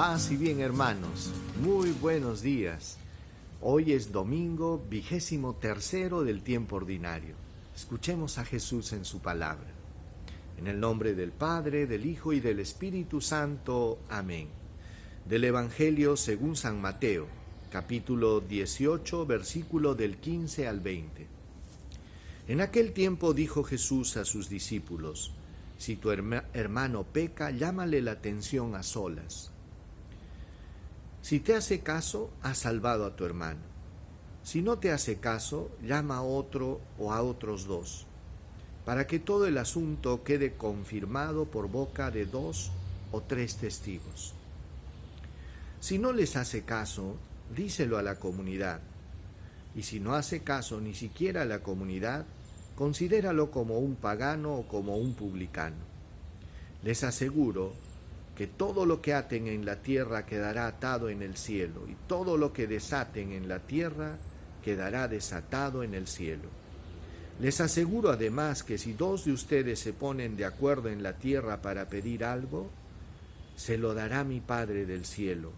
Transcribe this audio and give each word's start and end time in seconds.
Paz 0.00 0.30
y 0.30 0.36
bien 0.36 0.60
hermanos, 0.60 1.32
muy 1.60 1.90
buenos 1.90 2.40
días. 2.40 2.98
Hoy 3.60 3.94
es 3.94 4.12
domingo 4.12 4.80
vigésimo 4.88 5.56
tercero 5.56 6.22
del 6.22 6.42
tiempo 6.42 6.76
ordinario. 6.76 7.34
Escuchemos 7.74 8.38
a 8.38 8.44
Jesús 8.44 8.92
en 8.92 9.04
su 9.04 9.18
palabra. 9.18 9.66
En 10.56 10.68
el 10.68 10.78
nombre 10.78 11.16
del 11.16 11.32
Padre, 11.32 11.88
del 11.88 12.06
Hijo 12.06 12.32
y 12.32 12.38
del 12.38 12.60
Espíritu 12.60 13.20
Santo. 13.20 13.98
Amén. 14.08 14.46
Del 15.28 15.42
Evangelio 15.42 16.16
según 16.16 16.54
San 16.54 16.80
Mateo, 16.80 17.26
capítulo 17.68 18.40
18, 18.40 19.26
versículo 19.26 19.96
del 19.96 20.18
15 20.18 20.68
al 20.68 20.78
20. 20.78 21.26
En 22.46 22.60
aquel 22.60 22.92
tiempo 22.92 23.34
dijo 23.34 23.64
Jesús 23.64 24.16
a 24.16 24.24
sus 24.24 24.48
discípulos, 24.48 25.32
Si 25.76 25.96
tu 25.96 26.12
hermano 26.12 27.02
peca, 27.02 27.50
llámale 27.50 28.00
la 28.00 28.12
atención 28.12 28.76
a 28.76 28.84
solas 28.84 29.50
si 31.28 31.40
te 31.40 31.54
hace 31.54 31.80
caso, 31.80 32.30
has 32.40 32.56
salvado 32.56 33.04
a 33.04 33.14
tu 33.14 33.26
hermano. 33.26 33.60
Si 34.42 34.62
no 34.62 34.78
te 34.78 34.92
hace 34.92 35.18
caso, 35.18 35.70
llama 35.82 36.16
a 36.16 36.22
otro 36.22 36.80
o 36.98 37.12
a 37.12 37.20
otros 37.20 37.66
dos, 37.66 38.06
para 38.86 39.06
que 39.06 39.18
todo 39.18 39.46
el 39.46 39.58
asunto 39.58 40.24
quede 40.24 40.54
confirmado 40.54 41.44
por 41.44 41.68
boca 41.68 42.10
de 42.10 42.24
dos 42.24 42.70
o 43.12 43.20
tres 43.20 43.56
testigos. 43.56 44.32
Si 45.80 45.98
no 45.98 46.14
les 46.14 46.34
hace 46.34 46.62
caso, 46.62 47.16
díselo 47.54 47.98
a 47.98 48.02
la 48.02 48.14
comunidad. 48.14 48.80
Y 49.76 49.82
si 49.82 50.00
no 50.00 50.14
hace 50.14 50.40
caso 50.40 50.80
ni 50.80 50.94
siquiera 50.94 51.42
a 51.42 51.44
la 51.44 51.62
comunidad, 51.62 52.24
considéralo 52.74 53.50
como 53.50 53.80
un 53.80 53.96
pagano 53.96 54.54
o 54.54 54.66
como 54.66 54.96
un 54.96 55.12
publicano. 55.12 55.76
Les 56.82 57.04
aseguro 57.04 57.74
que 58.38 58.46
todo 58.46 58.86
lo 58.86 59.02
que 59.02 59.14
aten 59.14 59.48
en 59.48 59.66
la 59.66 59.82
tierra 59.82 60.24
quedará 60.24 60.68
atado 60.68 61.10
en 61.10 61.22
el 61.22 61.36
cielo, 61.36 61.88
y 61.88 61.96
todo 62.06 62.36
lo 62.36 62.52
que 62.52 62.68
desaten 62.68 63.32
en 63.32 63.48
la 63.48 63.58
tierra 63.58 64.16
quedará 64.62 65.08
desatado 65.08 65.82
en 65.82 65.92
el 65.92 66.06
cielo. 66.06 66.48
Les 67.40 67.60
aseguro 67.60 68.10
además 68.10 68.62
que 68.62 68.78
si 68.78 68.92
dos 68.92 69.24
de 69.24 69.32
ustedes 69.32 69.80
se 69.80 69.92
ponen 69.92 70.36
de 70.36 70.44
acuerdo 70.44 70.88
en 70.88 71.02
la 71.02 71.14
tierra 71.14 71.62
para 71.62 71.88
pedir 71.88 72.24
algo, 72.24 72.70
se 73.56 73.76
lo 73.76 73.92
dará 73.92 74.22
mi 74.22 74.38
Padre 74.38 74.86
del 74.86 75.04
cielo, 75.04 75.50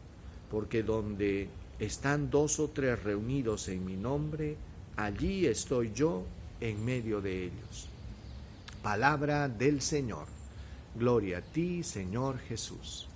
porque 0.51 0.83
donde 0.83 1.49
están 1.79 2.31
dos 2.31 2.59
o 2.61 2.69
tres 2.69 3.03
reunidos 3.03 3.69
en 3.69 3.85
mi 3.85 3.97
nombre, 3.97 4.57
allí 4.97 5.45
estoy 5.45 5.93
yo 5.93 6.25
en 6.63 6.83
medio 6.83 7.21
de 7.21 7.45
ellos. 7.45 7.91
Palabra 8.83 9.51
del 9.51 9.83
Señor. 9.83 10.40
Gloria 10.95 11.39
a 11.39 11.41
ti, 11.41 11.85
Señor 11.85 12.41
Jesús. 12.41 13.07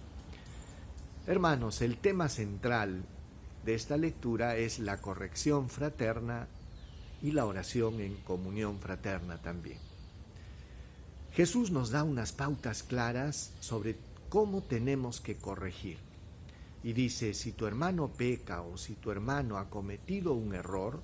Hermanos, 1.27 1.83
el 1.83 1.97
tema 1.99 2.29
central 2.29 3.03
de 3.65 3.75
esta 3.75 3.97
lectura 3.97 4.57
es 4.57 4.79
la 4.79 5.01
corrección 5.01 5.69
fraterna 5.69 6.47
y 7.21 7.33
la 7.33 7.47
oración 7.47 8.01
en 8.01 8.15
comunión 8.17 8.79
fraterna 8.79 9.39
también. 9.39 9.79
Jesús 11.33 11.73
nos 11.73 11.91
da 11.91 12.05
unas 12.05 12.31
pautas 12.33 12.85
claras 12.85 13.53
sobre 13.59 13.97
cómo 14.29 14.63
tenemos 14.63 15.21
que 15.21 15.37
corregir. 15.37 15.99
Y 16.85 16.93
dice, 16.93 17.35
si 17.35 17.51
tu 17.51 17.67
hermano 17.67 18.09
peca 18.09 18.63
o 18.63 18.79
si 18.79 18.95
tu 18.95 19.11
hermano 19.11 19.59
ha 19.59 19.69
cometido 19.69 20.35
un 20.35 20.55
error, 20.55 21.03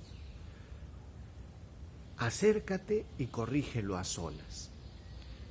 acércate 2.19 3.07
y 3.19 3.27
corrígelo 3.27 3.97
a 3.97 4.05
solas. 4.05 4.71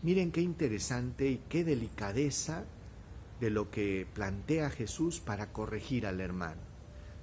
Miren 0.01 0.31
qué 0.31 0.39
interesante 0.39 1.29
y 1.29 1.41
qué 1.49 1.65
delicadeza 1.65 2.63
de 3.41 3.49
lo 3.49 3.69
que 3.69 4.07
plantea 4.13 4.69
Jesús 4.69 5.19
para 5.19 5.51
corregir 5.51 6.07
al 6.07 6.21
hermano. 6.21 6.61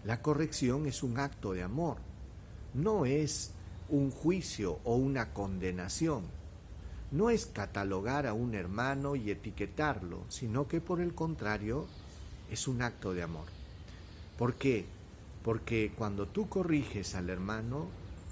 La 0.04 0.20
corrección 0.20 0.84
es 0.84 1.02
un 1.02 1.18
acto 1.18 1.54
de 1.54 1.62
amor, 1.62 1.96
no 2.74 3.06
es 3.06 3.52
un 3.88 4.10
juicio 4.10 4.78
o 4.84 4.96
una 4.96 5.32
condenación, 5.32 6.24
no 7.12 7.30
es 7.30 7.46
catalogar 7.46 8.26
a 8.26 8.34
un 8.34 8.54
hermano 8.54 9.16
y 9.16 9.30
etiquetarlo, 9.30 10.24
sino 10.28 10.68
que 10.68 10.82
por 10.82 11.00
el 11.00 11.14
contrario 11.14 11.86
es 12.50 12.68
un 12.68 12.82
acto 12.82 13.14
de 13.14 13.22
amor. 13.22 13.46
¿Por 14.36 14.54
qué? 14.56 14.84
Porque 15.42 15.92
cuando 15.96 16.26
tú 16.26 16.50
corriges 16.50 17.14
al 17.14 17.30
hermano, 17.30 17.86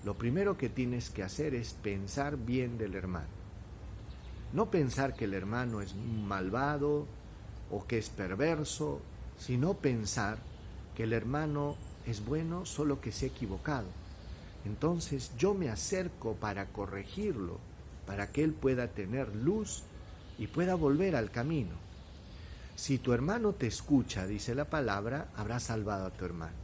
lo 0.04 0.12
primero 0.18 0.58
que 0.58 0.68
tienes 0.68 1.08
que 1.08 1.22
hacer 1.22 1.54
es 1.54 1.72
pensar 1.72 2.36
bien 2.36 2.76
del 2.76 2.94
hermano 2.94 3.43
no 4.54 4.70
pensar 4.70 5.14
que 5.14 5.24
el 5.24 5.34
hermano 5.34 5.80
es 5.80 5.96
malvado 5.96 7.06
o 7.72 7.86
que 7.86 7.98
es 7.98 8.08
perverso, 8.08 9.00
sino 9.36 9.74
pensar 9.74 10.38
que 10.94 11.02
el 11.02 11.12
hermano 11.12 11.76
es 12.06 12.24
bueno 12.24 12.64
solo 12.64 13.00
que 13.00 13.10
se 13.10 13.26
ha 13.26 13.28
equivocado. 13.28 13.88
Entonces 14.64 15.32
yo 15.36 15.54
me 15.54 15.70
acerco 15.70 16.34
para 16.34 16.66
corregirlo, 16.66 17.58
para 18.06 18.30
que 18.30 18.44
él 18.44 18.52
pueda 18.52 18.86
tener 18.86 19.34
luz 19.34 19.82
y 20.38 20.46
pueda 20.46 20.76
volver 20.76 21.16
al 21.16 21.32
camino. 21.32 21.74
Si 22.76 22.98
tu 22.98 23.12
hermano 23.12 23.54
te 23.54 23.66
escucha, 23.66 24.24
dice 24.24 24.54
la 24.54 24.66
palabra, 24.66 25.32
habrás 25.34 25.64
salvado 25.64 26.06
a 26.06 26.10
tu 26.10 26.24
hermano. 26.24 26.54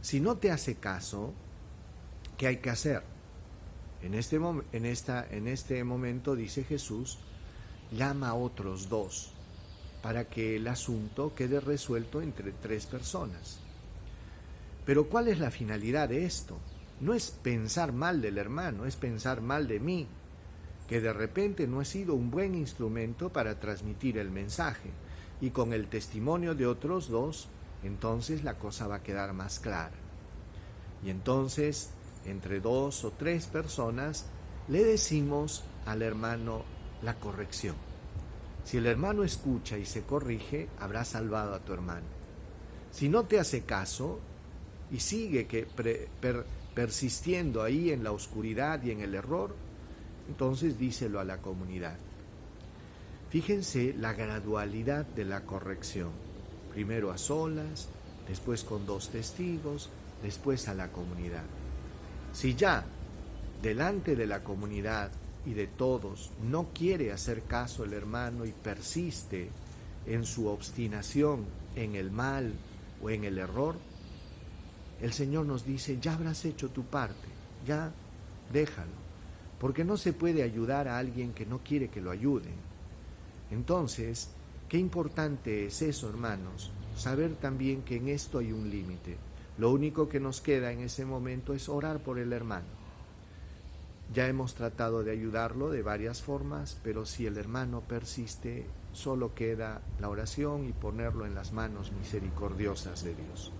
Si 0.00 0.20
no 0.20 0.38
te 0.38 0.50
hace 0.50 0.76
caso, 0.76 1.34
¿qué 2.38 2.46
hay 2.46 2.56
que 2.58 2.70
hacer? 2.70 3.02
En 4.02 4.14
este, 4.14 4.36
en, 4.36 4.86
esta, 4.86 5.26
en 5.30 5.48
este 5.48 5.82
momento, 5.84 6.36
dice 6.36 6.64
Jesús, 6.64 7.18
llama 7.90 8.28
a 8.28 8.34
otros 8.34 8.88
dos 8.88 9.32
para 10.02 10.24
que 10.24 10.56
el 10.56 10.68
asunto 10.68 11.34
quede 11.34 11.60
resuelto 11.60 12.22
entre 12.22 12.52
tres 12.52 12.86
personas. 12.86 13.58
Pero 14.84 15.08
¿cuál 15.08 15.28
es 15.28 15.38
la 15.38 15.50
finalidad 15.50 16.08
de 16.08 16.24
esto? 16.24 16.56
No 17.00 17.14
es 17.14 17.30
pensar 17.30 17.92
mal 17.92 18.22
del 18.22 18.38
hermano, 18.38 18.86
es 18.86 18.96
pensar 18.96 19.40
mal 19.40 19.68
de 19.68 19.80
mí, 19.80 20.06
que 20.88 21.00
de 21.00 21.12
repente 21.12 21.66
no 21.66 21.82
he 21.82 21.84
sido 21.84 22.14
un 22.14 22.30
buen 22.30 22.54
instrumento 22.54 23.30
para 23.30 23.58
transmitir 23.58 24.18
el 24.18 24.30
mensaje, 24.30 24.90
y 25.40 25.50
con 25.50 25.72
el 25.72 25.88
testimonio 25.88 26.54
de 26.54 26.66
otros 26.66 27.08
dos, 27.08 27.48
entonces 27.82 28.42
la 28.44 28.54
cosa 28.54 28.86
va 28.86 28.96
a 28.96 29.02
quedar 29.02 29.32
más 29.34 29.60
clara. 29.60 29.96
Y 31.04 31.10
entonces 31.10 31.90
entre 32.28 32.60
dos 32.60 33.04
o 33.04 33.10
tres 33.12 33.46
personas, 33.46 34.26
le 34.68 34.84
decimos 34.84 35.64
al 35.86 36.02
hermano 36.02 36.62
la 37.02 37.14
corrección. 37.14 37.74
Si 38.64 38.76
el 38.76 38.86
hermano 38.86 39.24
escucha 39.24 39.78
y 39.78 39.86
se 39.86 40.02
corrige, 40.02 40.68
habrá 40.78 41.04
salvado 41.04 41.54
a 41.54 41.60
tu 41.60 41.72
hermano. 41.72 42.06
Si 42.90 43.08
no 43.08 43.24
te 43.24 43.40
hace 43.40 43.62
caso 43.62 44.20
y 44.90 45.00
sigue 45.00 45.46
persistiendo 46.74 47.62
ahí 47.62 47.90
en 47.90 48.04
la 48.04 48.12
oscuridad 48.12 48.82
y 48.82 48.90
en 48.90 49.00
el 49.00 49.14
error, 49.14 49.54
entonces 50.28 50.78
díselo 50.78 51.20
a 51.20 51.24
la 51.24 51.38
comunidad. 51.38 51.96
Fíjense 53.30 53.94
la 53.94 54.12
gradualidad 54.12 55.06
de 55.06 55.24
la 55.24 55.42
corrección. 55.44 56.10
Primero 56.72 57.10
a 57.10 57.18
solas, 57.18 57.88
después 58.26 58.64
con 58.64 58.86
dos 58.86 59.08
testigos, 59.08 59.90
después 60.22 60.68
a 60.68 60.74
la 60.74 60.92
comunidad. 60.92 61.44
Si 62.32 62.54
ya 62.54 62.84
delante 63.62 64.14
de 64.14 64.26
la 64.26 64.44
comunidad 64.44 65.10
y 65.44 65.54
de 65.54 65.66
todos 65.66 66.30
no 66.42 66.68
quiere 66.74 67.12
hacer 67.12 67.42
caso 67.42 67.84
el 67.84 67.92
hermano 67.92 68.44
y 68.44 68.52
persiste 68.52 69.50
en 70.06 70.24
su 70.24 70.46
obstinación 70.46 71.46
en 71.74 71.94
el 71.94 72.10
mal 72.10 72.52
o 73.02 73.10
en 73.10 73.24
el 73.24 73.38
error, 73.38 73.76
el 75.00 75.12
Señor 75.12 75.46
nos 75.46 75.64
dice, 75.64 75.98
ya 76.00 76.14
habrás 76.14 76.44
hecho 76.44 76.70
tu 76.70 76.84
parte, 76.84 77.28
ya 77.66 77.92
déjalo, 78.52 78.90
porque 79.60 79.84
no 79.84 79.96
se 79.96 80.12
puede 80.12 80.42
ayudar 80.42 80.88
a 80.88 80.98
alguien 80.98 81.32
que 81.32 81.46
no 81.46 81.58
quiere 81.58 81.88
que 81.88 82.00
lo 82.00 82.10
ayuden. 82.10 82.54
Entonces, 83.50 84.30
qué 84.68 84.78
importante 84.78 85.66
es 85.66 85.82
eso, 85.82 86.08
hermanos, 86.08 86.72
saber 86.96 87.36
también 87.36 87.82
que 87.82 87.96
en 87.96 88.08
esto 88.08 88.38
hay 88.38 88.52
un 88.52 88.68
límite. 88.68 89.16
Lo 89.58 89.70
único 89.72 90.08
que 90.08 90.20
nos 90.20 90.40
queda 90.40 90.70
en 90.70 90.80
ese 90.80 91.04
momento 91.04 91.52
es 91.52 91.68
orar 91.68 91.98
por 91.98 92.18
el 92.18 92.32
hermano. 92.32 92.66
Ya 94.14 94.28
hemos 94.28 94.54
tratado 94.54 95.02
de 95.02 95.10
ayudarlo 95.10 95.70
de 95.70 95.82
varias 95.82 96.22
formas, 96.22 96.78
pero 96.82 97.04
si 97.04 97.26
el 97.26 97.36
hermano 97.36 97.82
persiste, 97.82 98.64
solo 98.92 99.34
queda 99.34 99.82
la 100.00 100.08
oración 100.08 100.66
y 100.66 100.72
ponerlo 100.72 101.26
en 101.26 101.34
las 101.34 101.52
manos 101.52 101.92
misericordiosas 101.92 103.04
de 103.04 103.14
Dios. 103.14 103.52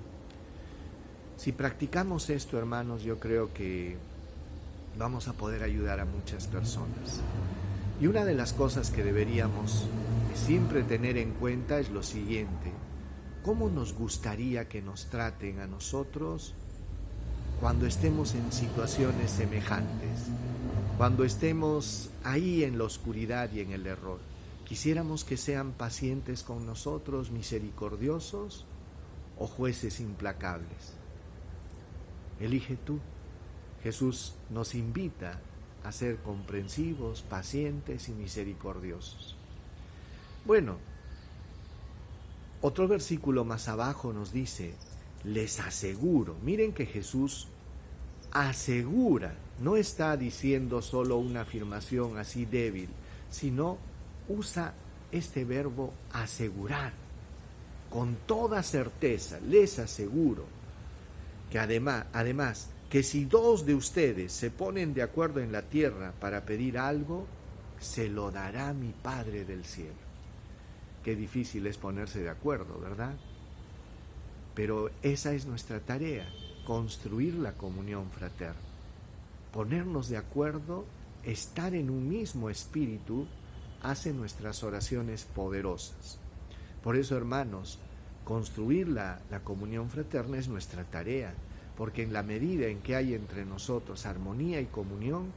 Si 1.37 1.53
practicamos 1.53 2.31
esto, 2.31 2.59
hermanos, 2.59 3.03
yo 3.03 3.19
creo 3.19 3.53
que 3.53 3.97
vamos 4.99 5.29
a 5.29 5.33
poder 5.33 5.63
ayudar 5.63 6.01
a 6.01 6.05
muchas 6.05 6.47
personas. 6.47 7.21
Y 8.01 8.07
una 8.07 8.25
de 8.25 8.35
las 8.35 8.53
cosas 8.53 8.91
que 8.91 9.05
deberíamos 9.05 9.87
siempre 10.35 10.83
tener 10.83 11.19
en 11.19 11.33
cuenta 11.33 11.79
es 11.79 11.91
lo 11.91 12.03
siguiente. 12.03 12.73
¿Cómo 13.49 13.71
nos 13.71 13.95
gustaría 13.95 14.69
que 14.69 14.83
nos 14.83 15.07
traten 15.07 15.61
a 15.61 15.67
nosotros 15.67 16.53
cuando 17.63 17.87
estemos 17.87 18.35
en 18.35 18.53
situaciones 18.53 19.31
semejantes? 19.31 20.27
Cuando 20.99 21.25
estemos 21.25 22.11
ahí 22.25 22.63
en 22.63 22.77
la 22.77 22.85
oscuridad 22.85 23.51
y 23.51 23.61
en 23.61 23.73
el 23.73 23.87
error. 23.87 24.19
Quisiéramos 24.67 25.25
que 25.25 25.39
sean 25.39 25.73
pacientes 25.73 26.43
con 26.43 26.67
nosotros, 26.67 27.31
misericordiosos 27.31 28.67
o 29.39 29.47
jueces 29.47 29.99
implacables. 30.01 30.93
Elige 32.41 32.77
tú. 32.77 32.99
Jesús 33.83 34.35
nos 34.51 34.75
invita 34.75 35.41
a 35.85 35.93
ser 35.93 36.19
comprensivos, 36.19 37.23
pacientes 37.23 38.11
y 38.11 38.13
misericordiosos. 38.13 39.37
Bueno, 40.45 40.77
otro 42.61 42.89
versículo 42.89 43.45
más 43.45 43.69
abajo 43.69 44.13
nos 44.13 44.33
dice, 44.33 44.75
les 45.25 45.61
aseguro, 45.61 46.37
miren 46.43 46.73
que 46.73 46.87
Jesús 46.87 47.49
asegura, 48.33 49.35
no 49.61 49.77
está 49.77 50.17
diciendo 50.17 50.83
solo 50.83 51.19
una 51.19 51.43
afirmación 51.43 52.19
así 52.19 52.45
débil, 52.45 52.89
sino 53.31 53.79
usa 54.29 54.75
este 55.13 55.45
verbo 55.45 55.93
asegurar. 56.13 56.93
Con 57.91 58.17
toda 58.27 58.63
certeza 58.63 59.39
les 59.41 59.79
aseguro 59.79 60.45
que 61.51 61.59
además, 61.59 62.07
además 62.13 62.69
que 62.91 63.03
si 63.03 63.25
dos 63.25 63.67
de 63.67 63.75
ustedes 63.75 64.33
se 64.33 64.51
ponen 64.51 64.95
de 64.95 65.03
acuerdo 65.03 65.41
en 65.41 65.53
la 65.53 65.63
tierra 65.63 66.13
para 66.21 66.45
pedir 66.45 66.79
algo, 66.79 67.27
se 67.81 68.09
lo 68.09 68.31
dará 68.31 68.73
mi 68.73 68.93
Padre 68.93 69.45
del 69.45 69.65
cielo. 69.65 70.08
Qué 71.09 71.17
difícil 71.17 71.67
es 71.67 71.79
ponerse 71.79 72.21
de 72.21 72.29
acuerdo, 72.29 72.79
¿verdad? 72.79 73.15
Pero 74.55 74.91
esa 75.03 75.33
es 75.33 75.47
nuestra 75.47 75.81
tarea, 75.81 76.29
construir 76.67 77.33
la 77.33 77.55
comunión 77.55 78.11
fraterna, 78.11 78.61
ponernos 79.51 80.11
de 80.11 80.19
acuerdo, 80.19 80.85
estar 81.25 81.75
en 81.75 81.89
un 81.89 82.11
mismo 82.11 82.51
espíritu, 82.51 83.27
hace 83.81 84.13
nuestras 84.13 84.63
oraciones 84.63 85.25
poderosas. 85.25 86.19
Por 86.85 86.95
eso, 86.95 87.17
hermanos, 87.17 87.79
construir 88.25 88.87
la, 88.87 89.23
la 89.31 89.41
comunión 89.41 89.89
fraterna 89.89 90.37
es 90.37 90.49
nuestra 90.49 90.85
tarea 90.85 91.33
porque 91.79 92.03
en 92.03 92.13
la 92.13 92.23
medida 92.23 92.67
en 92.67 92.81
que 92.83 92.97
hay 92.97 93.15
entre 93.15 93.47
nosotros 93.47 94.05
armonía 94.05 94.61
y 94.61 94.67
comunión, 94.67 95.33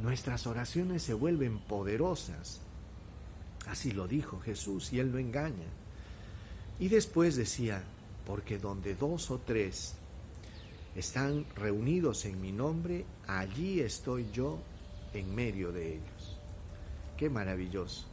nuestras 0.00 0.46
oraciones 0.46 1.02
se 1.02 1.14
vuelven 1.14 1.58
poderosas. 1.58 2.60
Así 3.66 3.92
lo 3.92 4.06
dijo 4.06 4.40
Jesús 4.40 4.92
y 4.92 5.00
él 5.00 5.12
no 5.12 5.18
engaña. 5.18 5.66
Y 6.78 6.88
después 6.88 7.36
decía, 7.36 7.82
porque 8.26 8.58
donde 8.58 8.94
dos 8.94 9.30
o 9.30 9.38
tres 9.38 9.94
están 10.94 11.44
reunidos 11.56 12.24
en 12.24 12.40
mi 12.40 12.52
nombre, 12.52 13.04
allí 13.26 13.80
estoy 13.80 14.30
yo 14.32 14.58
en 15.12 15.34
medio 15.34 15.72
de 15.72 15.94
ellos. 15.94 16.38
Qué 17.16 17.30
maravilloso. 17.30 18.06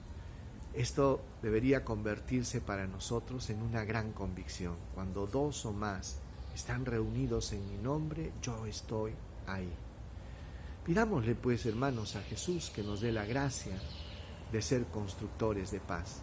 Esto 0.74 1.22
debería 1.42 1.86
convertirse 1.86 2.60
para 2.60 2.86
nosotros 2.88 3.50
en 3.50 3.62
una 3.62 3.86
gran 3.86 4.12
convicción. 4.12 4.76
Cuando 4.94 5.26
dos 5.26 5.66
o 5.66 5.72
más 5.72 6.18
están 6.54 6.86
reunidos 6.86 7.54
en 7.54 7.70
mi 7.70 7.78
nombre, 7.78 8.34
yo 8.42 8.66
estoy 8.66 9.14
ahí. 9.48 9.72
Pidámosle 10.86 11.36
pues, 11.36 11.66
hermanos, 11.66 12.16
a 12.16 12.22
Jesús 12.24 12.72
que 12.72 12.84
nos 12.84 13.02
dé 13.02 13.12
la 13.12 13.26
gracia 13.26 13.78
de 14.52 14.62
ser 14.62 14.86
constructores 14.86 15.72
de 15.72 15.80
paz, 15.80 16.22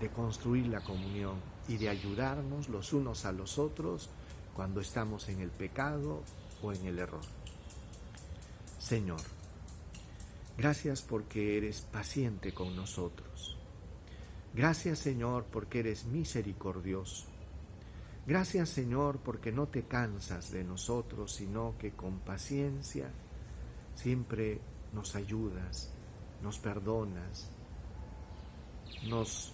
de 0.00 0.10
construir 0.10 0.66
la 0.66 0.82
comunión 0.82 1.40
y 1.68 1.76
de 1.76 1.88
ayudarnos 1.88 2.68
los 2.68 2.92
unos 2.92 3.24
a 3.24 3.32
los 3.32 3.58
otros 3.58 4.10
cuando 4.54 4.80
estamos 4.80 5.28
en 5.28 5.40
el 5.40 5.50
pecado 5.50 6.22
o 6.62 6.72
en 6.72 6.86
el 6.86 6.98
error. 6.98 7.24
Señor, 8.78 9.20
gracias 10.58 11.02
porque 11.02 11.56
eres 11.56 11.80
paciente 11.80 12.52
con 12.52 12.76
nosotros. 12.76 13.56
Gracias 14.52 15.00
Señor 15.00 15.46
porque 15.50 15.80
eres 15.80 16.04
misericordioso. 16.04 17.26
Gracias 18.26 18.68
Señor 18.68 19.18
porque 19.18 19.52
no 19.52 19.66
te 19.66 19.82
cansas 19.82 20.52
de 20.52 20.64
nosotros, 20.64 21.32
sino 21.32 21.74
que 21.78 21.92
con 21.92 22.20
paciencia 22.20 23.10
siempre 23.94 24.60
nos 24.92 25.16
ayudas, 25.16 25.90
nos 26.44 26.58
perdonas, 26.58 27.48
nos 29.04 29.52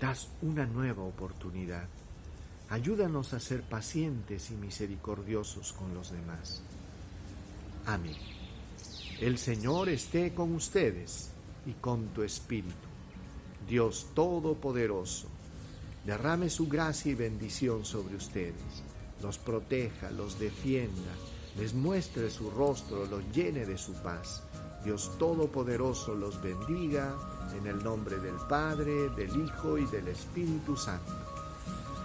das 0.00 0.28
una 0.42 0.66
nueva 0.66 1.04
oportunidad. 1.04 1.88
Ayúdanos 2.68 3.32
a 3.32 3.38
ser 3.38 3.62
pacientes 3.62 4.50
y 4.50 4.54
misericordiosos 4.54 5.72
con 5.72 5.94
los 5.94 6.10
demás. 6.10 6.62
Amén. 7.86 8.16
El 9.20 9.38
Señor 9.38 9.88
esté 9.88 10.34
con 10.34 10.52
ustedes 10.52 11.30
y 11.64 11.74
con 11.74 12.08
tu 12.08 12.24
espíritu. 12.24 12.74
Dios 13.68 14.08
Todopoderoso 14.12 15.28
derrame 16.04 16.50
su 16.50 16.66
gracia 16.66 17.12
y 17.12 17.14
bendición 17.14 17.84
sobre 17.84 18.16
ustedes, 18.16 18.82
los 19.22 19.38
proteja, 19.38 20.10
los 20.10 20.40
defienda, 20.40 21.14
les 21.56 21.72
muestre 21.72 22.30
su 22.30 22.50
rostro, 22.50 23.06
los 23.06 23.22
llene 23.32 23.64
de 23.64 23.78
su 23.78 23.92
paz. 24.02 24.42
Dios 24.86 25.18
Todopoderoso 25.18 26.14
los 26.14 26.40
bendiga 26.40 27.12
en 27.58 27.66
el 27.66 27.82
nombre 27.82 28.18
del 28.18 28.36
Padre, 28.48 29.08
del 29.16 29.44
Hijo 29.44 29.76
y 29.78 29.84
del 29.86 30.06
Espíritu 30.06 30.76
Santo. 30.76 31.12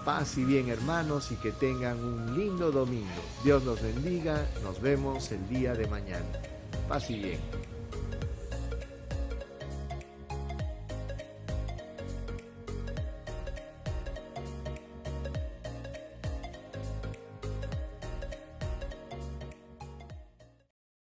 Paz 0.03 0.35
y 0.39 0.45
bien 0.45 0.67
hermanos 0.67 1.31
y 1.31 1.35
que 1.35 1.51
tengan 1.51 2.03
un 2.03 2.35
lindo 2.35 2.71
domingo. 2.71 3.21
Dios 3.43 3.63
los 3.65 3.83
bendiga, 3.83 4.49
nos 4.63 4.81
vemos 4.81 5.31
el 5.31 5.47
día 5.47 5.75
de 5.75 5.85
mañana. 5.85 6.25
Paz 6.87 7.11
y 7.11 7.19
bien. 7.19 7.70